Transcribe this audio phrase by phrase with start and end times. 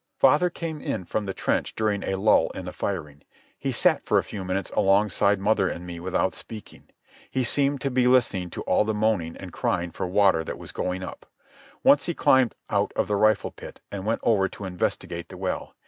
[0.17, 3.23] Father came in from the trench during a lull in the firing.
[3.59, 6.89] He sat for a few minutes alongside mother and me without speaking.
[7.29, 10.71] He seemed to be listening to all the moaning and crying for water that was
[10.71, 11.27] going up.
[11.83, 15.75] Once he climbed out of the rifle pit and went over to investigate the well.